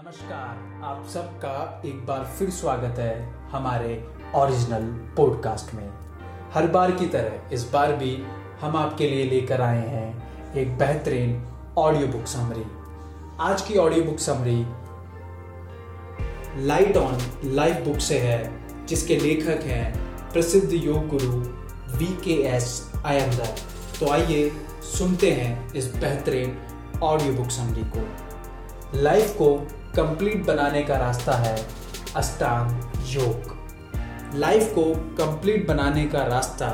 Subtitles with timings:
[0.00, 3.14] नमस्कार, आप सबका एक बार फिर स्वागत है
[3.50, 3.88] हमारे
[4.34, 4.84] ओरिजिनल
[5.16, 5.90] पॉडकास्ट में।
[6.52, 8.14] हर बार की तरह, इस बार भी
[8.60, 11.34] हम आपके लिए लेकर आए हैं एक बेहतरीन
[11.78, 12.64] ऑडियो बुक समरी
[13.40, 14.56] आज की audio book summary
[16.66, 21.32] Light on Life book से है, जिसके लेखक हैं प्रसिद्ध योग गुरु
[21.98, 22.70] वी के एस
[23.04, 23.54] अयंगर
[24.00, 24.48] तो आइए
[24.96, 26.56] सुनते हैं इस बेहतरीन
[27.02, 28.06] ऑडियो बुक समरी को।
[28.94, 29.50] लाइफ को
[29.96, 31.56] कंप्लीट बनाने का रास्ता है
[32.16, 32.70] अष्टांग
[33.06, 33.58] योग।
[34.34, 34.84] लाइफ को
[35.16, 36.68] कंप्लीट बनाने का रास्ता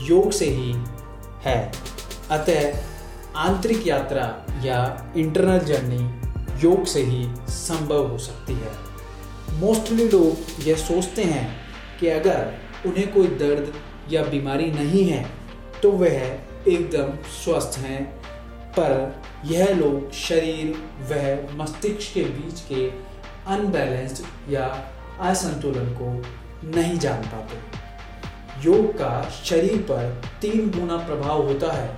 [0.00, 0.74] योग से ही
[1.44, 1.72] है।
[2.30, 2.78] अतः
[3.36, 4.26] आंतरिक यात्रा
[4.64, 6.02] या इंटरनल जर्नी
[6.62, 8.72] योग से ही संभव हो सकती है।
[9.58, 11.48] मोस्टली लोग यह सोचते हैं
[12.00, 12.52] कि अगर
[12.86, 13.72] उन्हें कोई दर्द
[14.12, 15.24] या बीमारी नहीं है
[15.82, 16.14] तो वह
[16.68, 18.00] एकदम स्वस्थ हैं
[18.78, 20.70] पर यह लोग शरीर
[21.10, 22.88] व मस्तिष्क के बीच के
[23.46, 24.66] अनबैलेंस्ड या
[25.20, 26.10] असंतुलन को
[26.68, 27.56] नहीं जान पाते।
[28.64, 31.88] योग का शरीर पर तीन गुना प्रभाव होता है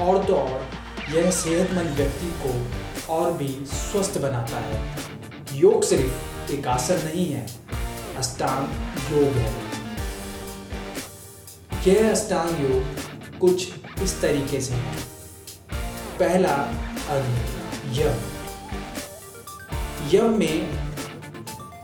[0.00, 0.66] और तो और
[1.14, 4.82] यह सेहतमंद व्यक्ति को और भी स्वस्थ बनाता है।
[5.54, 7.46] योग सिर्फ़ एक आसन नहीं है,
[8.16, 9.52] अष्टांग योग है।
[11.86, 13.68] यह अष्टांग योग कुछ
[14.02, 15.17] इस तरीके से है।
[16.20, 16.54] पहला
[17.08, 17.36] अंग
[17.98, 18.14] यम।
[20.10, 20.88] यम में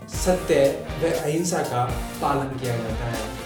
[0.09, 1.85] सत्य व अहिंसा का
[2.21, 3.37] पालन किया जाता है।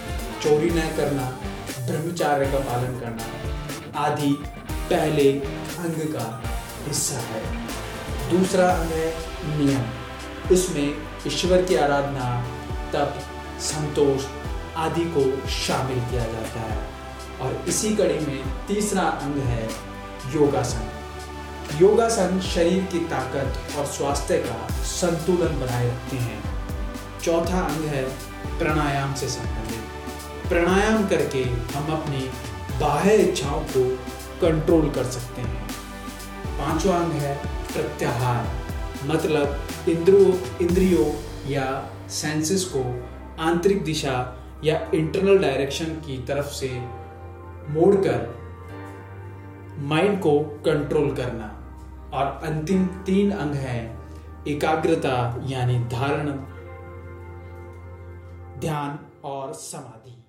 [0.42, 1.38] चोरी न करना,
[1.86, 3.22] ब्रह्मचार्य का पालन करना
[4.00, 4.32] आदि
[4.90, 5.32] पहले
[5.78, 6.42] अंग का
[6.86, 7.56] हिस्सा है।
[8.30, 9.16] दूसरा अंग है
[9.58, 9.82] नियम।
[10.54, 10.94] इसमें
[11.26, 12.46] ईश्वर की आराधना,
[12.92, 13.20] तप,
[13.60, 14.24] संतोष
[14.76, 16.90] आदि को शामिल किया जाता है।
[17.40, 19.89] और इसी कड़ी में तीसरा अंग है
[20.26, 20.88] योगासन।
[21.80, 26.42] योगासन शरीर की ताकत और स्वास्थ्य का संतुलन बनाए रखते हैं।
[27.24, 28.02] चौथा अंग है
[28.58, 31.42] प्राणायाम से संबंधित। प्राणायाम करके
[31.74, 32.30] हम अपनी
[32.80, 33.84] बाह्य इच्छाओं को
[34.42, 35.68] कंट्रोल कर सकते हैं।
[36.58, 38.46] पांचवा अंग है प्रत्याहार
[39.04, 41.06] मतलब इंद्रियों इंद्रियों
[41.50, 43.08] या सेंसेस को
[43.40, 46.68] आंतरिक दिशा या इंटरनल डायरेक्शन की तरफ़ से
[47.68, 48.18] मोड़कर
[49.80, 51.56] माइंड को कंट्रोल करना।
[52.14, 54.00] और अंतिम तीन अंग हैं,
[54.48, 56.30] एकाग्रता यानी धारण,
[58.60, 60.24] ध्यान और समाधि।